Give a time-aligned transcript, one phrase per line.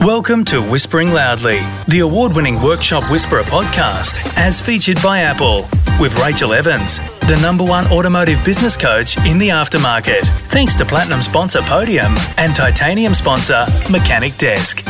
[0.00, 5.68] Welcome to Whispering Loudly, the award winning Workshop Whisperer podcast, as featured by Apple,
[6.00, 10.22] with Rachel Evans, the number one automotive business coach in the aftermarket.
[10.50, 14.84] Thanks to Platinum sponsor Podium and Titanium sponsor Mechanic Desk.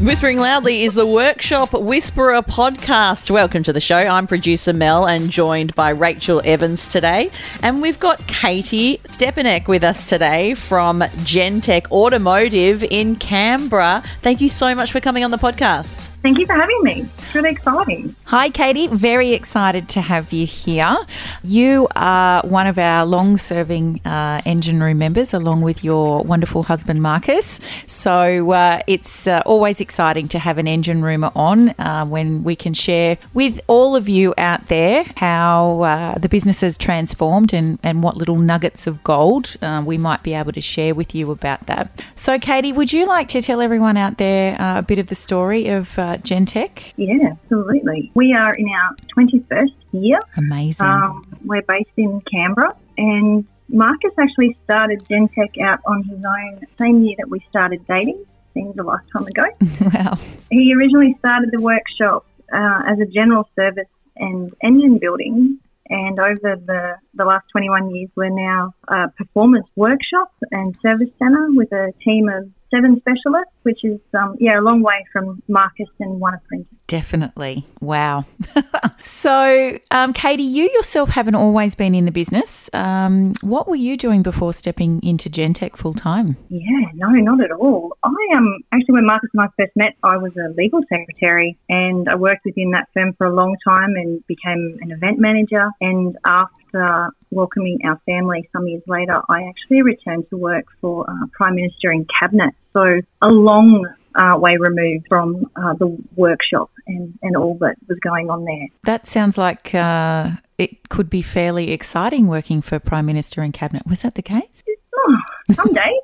[0.00, 3.30] Whispering Loudly is the Workshop Whisperer podcast.
[3.30, 3.96] Welcome to the show.
[3.96, 7.30] I'm producer Mel and joined by Rachel Evans today.
[7.62, 14.02] And we've got Katie Stepanek with us today from Gentech Automotive in Canberra.
[14.20, 16.09] Thank you so much for coming on the podcast.
[16.22, 17.00] Thank you for having me.
[17.00, 18.14] It's really exciting.
[18.26, 18.88] Hi, Katie.
[18.88, 20.98] Very excited to have you here.
[21.42, 26.64] You are one of our long serving uh, engine room members, along with your wonderful
[26.64, 27.58] husband, Marcus.
[27.86, 32.54] So uh, it's uh, always exciting to have an engine roomer on uh, when we
[32.54, 37.78] can share with all of you out there how uh, the business has transformed and,
[37.82, 41.30] and what little nuggets of gold uh, we might be able to share with you
[41.30, 42.04] about that.
[42.14, 45.68] So, Katie, would you like to tell everyone out there a bit of the story
[45.68, 46.92] of Gentech?
[46.96, 48.10] Yeah, absolutely.
[48.14, 50.20] We are in our 21st year.
[50.36, 50.86] Amazing.
[50.86, 57.04] Um, we're based in Canberra and Marcus actually started Gentech out on his own same
[57.04, 58.24] year that we started dating.
[58.52, 59.44] Seems a lifetime ago.
[59.94, 60.18] wow.
[60.50, 65.58] He originally started the workshop uh, as a general service and engine building.
[65.88, 71.48] And over the, the last 21 years, we're now a performance workshop and service centre
[71.50, 75.88] with a team of seven specialists, which is um, yeah a long way from Marcus
[75.98, 76.66] and one apprentice.
[76.86, 78.24] Definitely, wow.
[78.98, 82.68] so, um, Katie, you yourself haven't always been in the business.
[82.72, 86.36] Um, what were you doing before stepping into Gentech full time?
[86.48, 87.96] Yeah, no, not at all.
[88.02, 91.58] I am um, actually when Marcus and I first met, I was a legal secretary,
[91.68, 95.70] and I worked within that firm for a long time and became an event manager.
[95.80, 101.26] And after welcoming our family some years later, I actually returned to work for uh,
[101.32, 102.54] Prime Minister in Cabinet.
[102.72, 107.98] So a long uh, way removed from uh, the workshop and, and all that was
[108.00, 108.66] going on there.
[108.84, 113.86] That sounds like uh, it could be fairly exciting working for Prime Minister in Cabinet.
[113.86, 114.64] Was that the case?
[114.94, 115.16] Oh,
[115.52, 116.00] some days.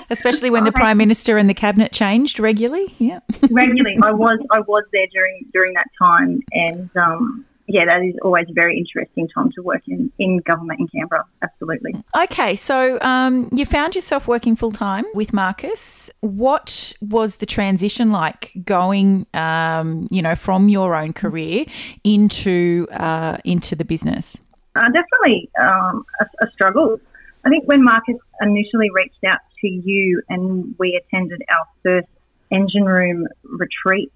[0.10, 2.94] Especially when the Prime Minister and the Cabinet changed regularly.
[2.98, 3.20] Yeah.
[3.50, 3.96] regularly.
[4.02, 8.46] I was I was there during during that time and um, yeah, that is always
[8.50, 11.24] a very interesting time to work in, in government in Canberra.
[11.42, 11.94] Absolutely.
[12.14, 16.10] Okay, so um, you found yourself working full time with Marcus.
[16.20, 21.64] What was the transition like going, um, you know, from your own career
[22.02, 24.36] into uh, into the business?
[24.76, 27.00] Uh, definitely um, a, a struggle.
[27.46, 32.08] I think when Marcus initially reached out to you and we attended our first
[32.50, 34.12] engine room retreat,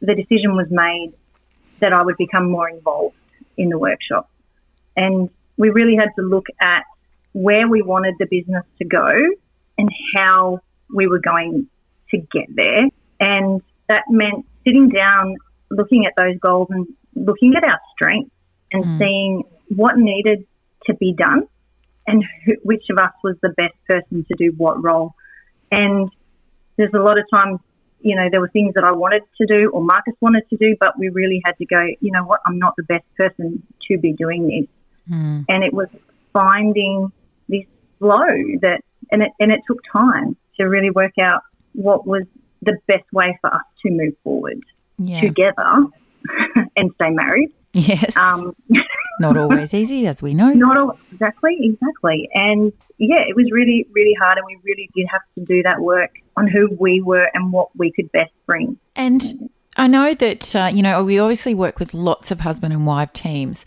[0.00, 1.12] the decision was made
[1.80, 3.16] that I would become more involved
[3.56, 4.30] in the workshop.
[4.96, 6.84] And we really had to look at
[7.32, 9.08] where we wanted the business to go
[9.78, 10.60] and how
[10.94, 11.68] we were going
[12.10, 12.88] to get there.
[13.20, 15.36] And that meant sitting down,
[15.70, 18.34] looking at those goals and looking at our strengths
[18.72, 18.98] and mm.
[18.98, 20.46] seeing what needed
[20.86, 21.46] to be done
[22.06, 25.14] and who, which of us was the best person to do what role.
[25.70, 26.10] And
[26.76, 27.60] there's a lot of times
[28.02, 30.76] you know, there were things that I wanted to do or Marcus wanted to do,
[30.78, 33.98] but we really had to go, you know what, I'm not the best person to
[33.98, 35.14] be doing this.
[35.14, 35.44] Mm.
[35.48, 35.88] And it was
[36.32, 37.12] finding
[37.48, 37.64] this
[37.98, 38.26] flow
[38.62, 42.24] that, and it, and it took time to really work out what was
[42.62, 44.60] the best way for us to move forward
[44.98, 45.20] yeah.
[45.20, 45.86] together
[46.76, 47.52] and stay married.
[47.74, 48.16] Yes.
[48.16, 48.56] Um,
[49.20, 50.52] not always easy, as we know.
[50.52, 52.28] Not all, exactly, exactly.
[52.34, 55.80] And yeah, it was really, really hard, and we really did have to do that
[55.80, 58.76] work on who we were and what we could best bring.
[58.96, 59.22] And
[59.76, 63.12] I know that, uh, you know, we obviously work with lots of husband and wife
[63.12, 63.64] teams.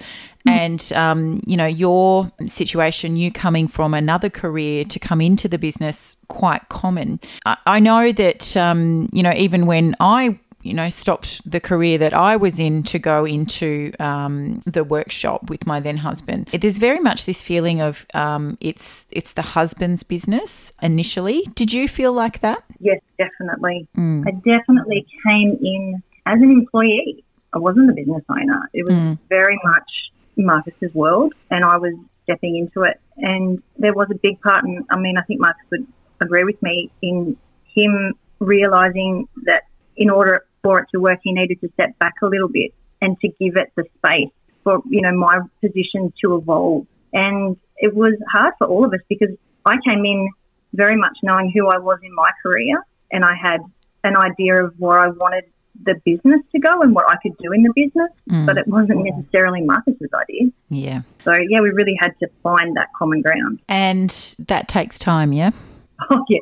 [0.48, 0.52] Mm.
[0.52, 5.58] And, um, you know, your situation, you coming from another career to come into the
[5.58, 7.20] business, quite common.
[7.46, 11.98] I, I know that, um, you know, even when I you know, stopped the career
[11.98, 16.48] that I was in to go into um, the workshop with my then husband.
[16.48, 21.44] There's very much this feeling of um, it's it's the husband's business initially.
[21.56, 22.64] Did you feel like that?
[22.80, 23.88] Yes, definitely.
[23.98, 24.26] Mm.
[24.26, 27.24] I definitely came in as an employee.
[27.54, 28.70] I wasn't a business owner.
[28.74, 29.20] It was mm.
[29.30, 29.92] very much
[30.38, 31.94] Marcus's world, and I was
[32.24, 33.00] stepping into it.
[33.18, 35.86] And there was a big part, and I mean, I think Marcus would
[36.22, 37.38] agree with me in
[37.76, 39.64] him realizing that
[39.96, 43.20] in order for it to work, he needed to step back a little bit and
[43.20, 44.32] to give it the space
[44.64, 46.88] for, you know, my position to evolve.
[47.12, 49.30] And it was hard for all of us because
[49.66, 50.30] I came in
[50.74, 52.82] very much knowing who I was in my career
[53.12, 53.60] and I had
[54.04, 55.44] an idea of where I wanted
[55.86, 58.46] the business to go and what I could do in the business, mm.
[58.46, 60.50] but it wasn't necessarily Marcus's idea.
[60.70, 61.02] Yeah.
[61.24, 63.62] So, yeah, we really had to find that common ground.
[63.68, 64.10] And
[64.40, 65.52] that takes time, yeah?
[66.10, 66.40] Oh yeah,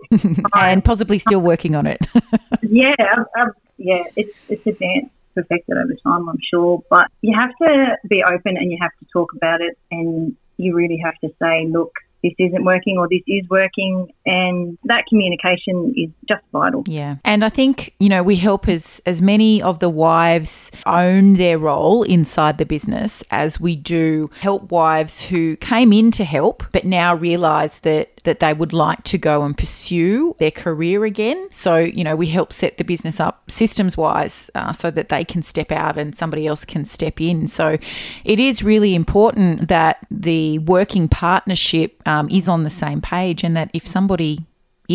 [0.55, 2.07] and possibly still working on it.
[2.63, 2.95] yeah,
[3.83, 4.03] yeah.
[4.15, 6.83] It's it's a dance perfected over time, I'm sure.
[6.89, 10.75] But you have to be open and you have to talk about it, and you
[10.75, 11.93] really have to say, look,
[12.23, 16.83] this isn't working or this is working and that communication is just vital.
[16.87, 17.17] Yeah.
[17.25, 21.57] And I think, you know, we help as as many of the wives own their
[21.57, 26.85] role inside the business as we do help wives who came in to help but
[26.85, 31.47] now realize that that they would like to go and pursue their career again.
[31.51, 35.23] So, you know, we help set the business up systems wise uh, so that they
[35.23, 37.47] can step out and somebody else can step in.
[37.47, 37.77] So,
[38.23, 43.55] it is really important that the working partnership um, is on the same page and
[43.57, 44.45] that if somebody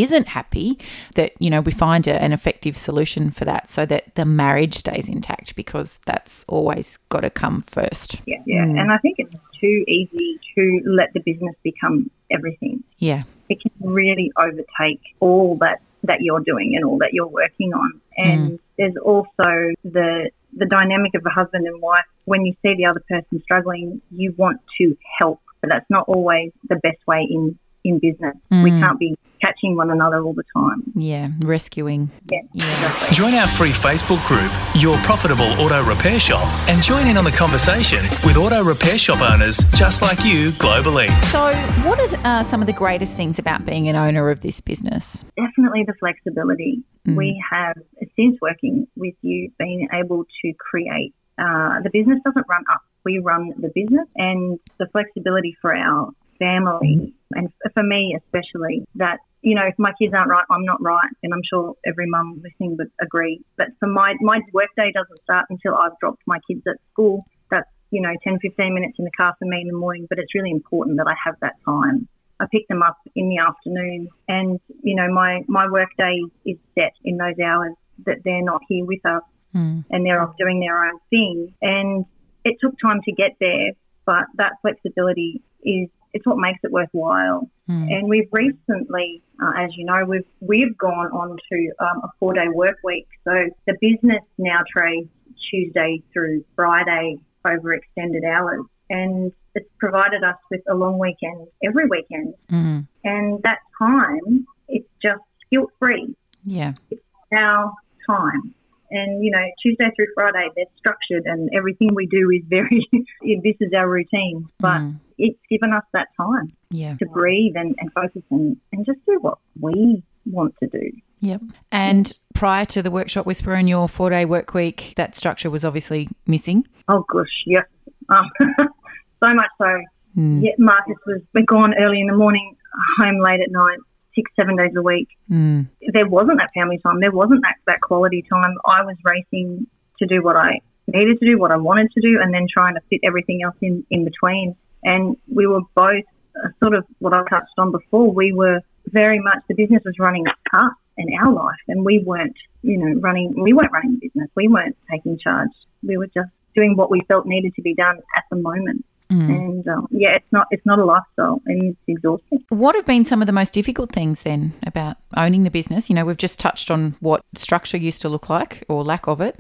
[0.03, 0.79] isn't happy
[1.15, 4.75] that you know we find a, an effective solution for that so that the marriage
[4.75, 8.79] stays intact because that's always got to come first yeah yeah mm.
[8.79, 13.23] and i think it's too easy to let the business become everything yeah.
[13.49, 18.01] It can really overtake all that that you're doing and all that you're working on.
[18.17, 18.59] And mm.
[18.79, 22.05] there's also the the dynamic of a husband and wife.
[22.25, 26.53] When you see the other person struggling you want to help but that's not always
[26.69, 28.37] the best way in in business.
[28.53, 28.65] Mm.
[28.65, 30.83] We can't be catching one another all the time.
[30.95, 32.11] Yeah, rescuing.
[32.31, 32.73] Yeah, yeah.
[32.73, 33.15] Exactly.
[33.15, 37.31] Join our free Facebook group, Your Profitable Auto Repair Shop, and join in on the
[37.31, 41.09] conversation with auto repair shop owners just like you globally.
[41.27, 41.53] So,
[41.89, 45.25] what are uh, some of the greatest things about being an owner of this business?
[45.37, 46.83] Definitely the flexibility.
[47.07, 47.17] Mm.
[47.17, 47.77] We have,
[48.17, 51.15] since working with you, been able to create.
[51.39, 56.11] Uh, the business doesn't run up we run the business and the flexibility for our
[56.39, 60.81] family and for me especially that you know if my kids aren't right i'm not
[60.83, 65.21] right and i'm sure every mum listening would agree but for my my workday doesn't
[65.23, 69.05] start until i've dropped my kids at school that's you know 10 15 minutes in
[69.05, 71.55] the car for me in the morning but it's really important that i have that
[71.65, 72.09] time
[72.39, 76.59] I pick them up in the afternoon, and you know my my work day is
[76.75, 77.73] set in those hours
[78.05, 79.23] that they're not here with us,
[79.55, 79.85] mm.
[79.91, 81.55] and they're off doing their own thing.
[81.63, 82.05] And
[82.45, 83.73] it took time to get there,
[84.05, 87.49] but that flexibility is it's what makes it worthwhile.
[87.69, 87.93] Mm.
[87.93, 92.33] And we've recently, uh, as you know, we've we've gone on to um, a four
[92.33, 93.09] day work week.
[93.25, 93.33] So
[93.67, 95.09] the business now trades
[95.51, 101.87] Tuesday through Friday over extended hours, and it's provided us with a long weekend every
[101.87, 102.35] weekend.
[102.51, 102.87] Mm.
[103.05, 106.15] And that time, it's just guilt free.
[106.45, 107.73] Yeah, it's our
[108.09, 108.55] time.
[108.91, 112.89] And, you know, Tuesday through Friday, they're structured and everything we do is very,
[113.43, 114.49] this is our routine.
[114.59, 115.01] But mm.
[115.19, 116.97] it's given us that time yeah.
[116.97, 120.91] to breathe and, and focus and, and just do what we want to do.
[121.21, 121.41] Yep.
[121.73, 125.65] And prior to the Workshop Whisperer and your four day work week, that structure was
[125.65, 126.67] obviously missing.
[126.89, 127.63] Oh, gosh, yeah.
[128.09, 129.83] Um, so much so.
[130.17, 130.43] Mm.
[130.43, 132.57] Yeah, Marcus was gone early in the morning,
[133.01, 133.79] home late at night
[134.17, 135.09] six, seven days a week.
[135.31, 135.69] Mm.
[135.93, 136.99] There wasn't that family time.
[137.01, 138.55] There wasn't that, that quality time.
[138.65, 139.69] I was racing
[140.01, 142.75] to do what I needed to do, what I wanted to do, and then trying
[142.75, 144.57] to fit everything else in, in between.
[144.83, 146.05] And we were both
[146.43, 148.13] uh, sort of what I touched on before.
[148.13, 152.37] We were very much, the business was running us and our life, and we weren't,
[152.63, 154.31] you know, running, we weren't running the business.
[154.35, 155.51] We weren't taking charge.
[155.83, 158.85] We were just doing what we felt needed to be done at the moment.
[159.11, 159.29] Mm.
[159.29, 162.45] And um, yeah, it's not it's not a lifestyle, and it's exhausting.
[162.49, 165.89] What have been some of the most difficult things then about owning the business?
[165.89, 169.21] You know, we've just touched on what structure used to look like, or lack of
[169.21, 169.39] it.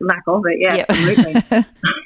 [0.00, 0.86] lack of it, yeah, yep.
[0.88, 1.32] absolutely.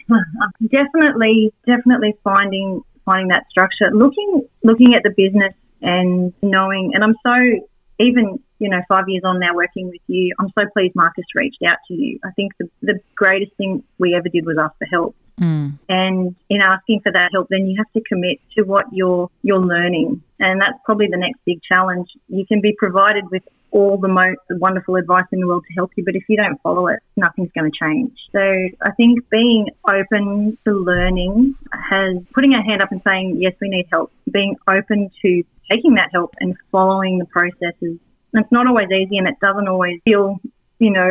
[0.69, 6.93] definitely, definitely finding finding that structure, looking looking at the business and knowing.
[6.95, 7.67] And I'm so
[7.99, 11.63] even you know five years on now working with you, I'm so pleased Marcus reached
[11.67, 12.21] out to you.
[12.25, 15.79] I think the the greatest thing we ever did was ask for help Mm.
[15.89, 19.61] And in asking for that help, then you have to commit to what you're you're
[19.61, 22.09] learning, and that's probably the next big challenge.
[22.29, 25.91] You can be provided with all the most wonderful advice in the world to help
[25.97, 28.13] you, but if you don't follow it, nothing's going to change.
[28.33, 33.53] So I think being open to learning has putting our hand up and saying yes,
[33.61, 34.13] we need help.
[34.31, 37.99] Being open to taking that help and following the processes.
[38.33, 40.39] it's not always easy, and it doesn't always feel
[40.79, 41.11] you know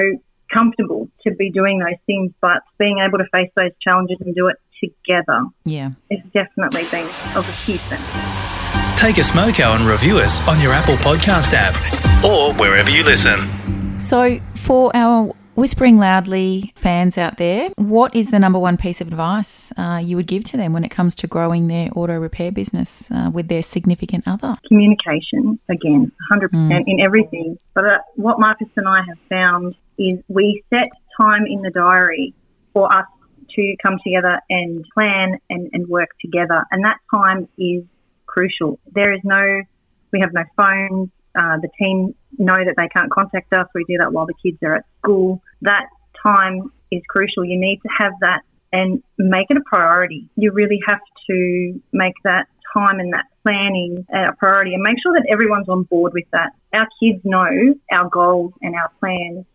[0.53, 4.47] comfortable to be doing those things, but being able to face those challenges and do
[4.47, 5.91] it together yeah.
[6.09, 8.97] it's definitely been of a huge benefit.
[8.97, 11.75] Take a smoko and review us on your Apple Podcast app
[12.23, 13.99] or wherever you listen.
[13.99, 19.07] So, for our Whispering Loudly fans out there, what is the number one piece of
[19.07, 22.51] advice uh, you would give to them when it comes to growing their auto repair
[22.51, 24.55] business uh, with their significant other?
[24.67, 26.83] Communication, again, 100% mm.
[26.87, 27.57] in everything.
[27.73, 32.33] But uh, what Marcus and I have found is we set time in the diary
[32.73, 33.05] for us
[33.55, 36.63] to come together and plan and, and work together.
[36.71, 37.83] And that time is
[38.25, 38.79] crucial.
[38.93, 39.61] There is no,
[40.11, 43.67] we have no phones, uh, the team know that they can't contact us.
[43.73, 45.41] We do that while the kids are at school.
[45.61, 45.87] That
[46.21, 47.45] time is crucial.
[47.45, 50.29] You need to have that and make it a priority.
[50.35, 50.99] You really have
[51.29, 55.83] to make that time and that planning a priority and make sure that everyone's on
[55.83, 56.51] board with that.
[56.73, 59.45] Our kids know our goals and our plans,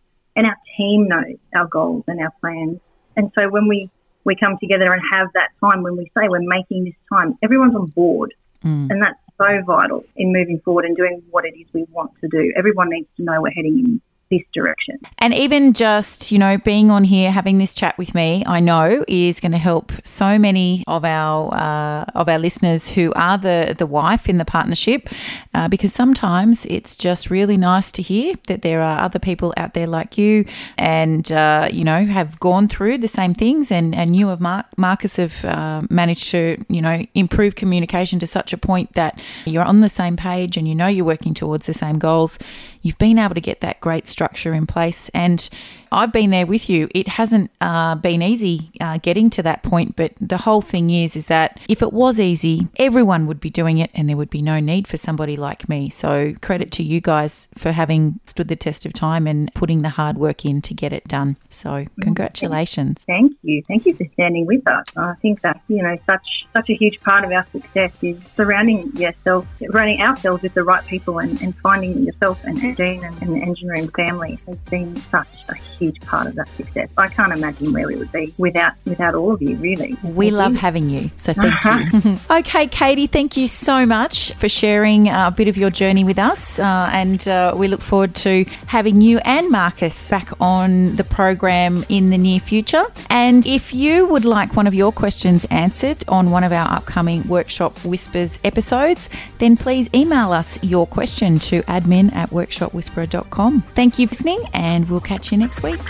[0.41, 2.81] and our team knows our goals and our plans.
[3.15, 3.91] And so when we,
[4.25, 7.75] we come together and have that time, when we say we're making this time, everyone's
[7.75, 8.33] on board.
[8.65, 8.89] Mm.
[8.89, 12.29] And that's so vital in moving forward and doing what it is we want to
[12.29, 12.55] do.
[12.57, 14.99] Everyone needs to know we're heading in this direction.
[15.19, 19.05] And even just, you know, being on here, having this chat with me, I know
[19.09, 23.75] is going to help so many of our uh, of our listeners who are the
[23.77, 25.09] the wife in the partnership,
[25.55, 29.75] uh, because sometimes it's just really nice to hear that there are other people out
[29.75, 30.45] there like you,
[30.79, 34.65] and uh, you know, have gone through the same things, and and you have Mar-
[34.77, 39.65] Marcus have uh, managed to, you know, improve communication to such a point that you're
[39.65, 42.39] on the same page and you know you're working towards the same goals.
[42.83, 45.09] You've been able to get that great structure in place.
[45.11, 45.49] And
[45.93, 46.89] I've been there with you.
[46.95, 51.17] It hasn't uh, been easy uh, getting to that point, but the whole thing is,
[51.17, 54.43] is that if it was easy, everyone would be doing it, and there would be
[54.43, 55.91] no need for somebody like me.
[55.91, 59.89] So credit to you guys for having stood the test of time and putting the
[59.91, 61.37] hard work in to get it done.
[61.51, 63.05] So congratulations.
[63.05, 63.63] Thank you.
[63.67, 64.97] Thank you for standing with us.
[64.97, 68.95] I think that you know such such a huge part of our success is surrounding
[68.97, 73.35] yourself, surrounding ourselves with the right people, and, and finding yourself and Dean and, and
[73.35, 76.89] the engine room family has been such a huge part of that success.
[76.97, 79.57] I can't imagine where we would be without without all of you.
[79.57, 80.59] Really, we thank love you.
[80.59, 81.11] having you.
[81.17, 82.01] So thank uh-huh.
[82.05, 82.19] you.
[82.39, 86.59] okay, Katie, thank you so much for sharing a bit of your journey with us,
[86.59, 91.85] uh, and uh, we look forward to having you and Marcus back on the program
[91.89, 92.85] in the near future.
[93.09, 97.27] And if you would like one of your questions answered on one of our upcoming
[97.27, 99.09] workshop whispers episodes,
[99.39, 103.63] then please email us your question to admin at workshopwhisperer.com.
[103.75, 105.81] Thank you for listening, and we'll catch you next week.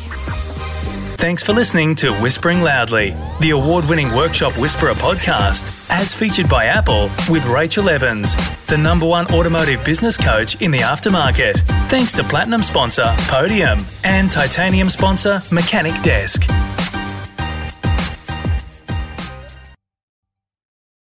[1.21, 6.65] Thanks for listening to Whispering Loudly, the award winning Workshop Whisperer podcast, as featured by
[6.65, 8.37] Apple with Rachel Evans,
[8.69, 11.59] the number one automotive business coach in the aftermarket.
[11.91, 16.43] Thanks to Platinum sponsor Podium and Titanium sponsor Mechanic Desk.